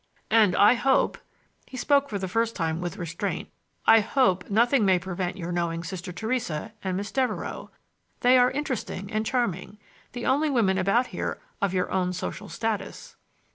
"And 0.31 0.55
I 0.55 0.73
hope"—he 0.73 1.77
spoke 1.77 2.09
for 2.09 2.17
the 2.17 2.27
first 2.27 2.55
time 2.55 2.81
with 2.81 2.97
restraint 2.97 3.49
—"I 3.85 3.99
hope 3.99 4.49
nothing 4.49 4.83
may 4.83 4.97
prevent 4.97 5.37
your 5.37 5.51
knowing 5.51 5.83
Sister 5.83 6.11
Theresa 6.11 6.73
and 6.83 6.97
Miss 6.97 7.11
Devereux. 7.11 7.67
They 8.21 8.35
are 8.39 8.49
interesting 8.49 9.11
and 9.13 9.27
charming—the 9.27 10.25
only 10.25 10.49
women 10.49 10.79
about 10.79 11.05
here 11.13 11.39
of 11.61 11.71
your 11.75 11.91
own 11.91 12.13
social 12.13 12.49
status." 12.49 13.15